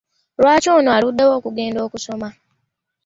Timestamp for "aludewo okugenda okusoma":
0.95-2.27